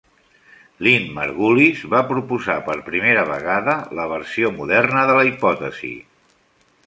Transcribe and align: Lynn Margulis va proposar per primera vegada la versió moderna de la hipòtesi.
Lynn 0.85 1.03
Margulis 1.17 1.83
va 1.91 1.99
proposar 2.11 2.55
per 2.69 2.77
primera 2.87 3.27
vegada 3.31 3.75
la 3.99 4.07
versió 4.15 4.53
moderna 4.61 5.03
de 5.11 5.19
la 5.19 5.27
hipòtesi. 5.33 5.93